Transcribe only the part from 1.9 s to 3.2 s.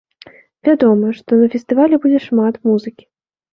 будзе шмат музыкі.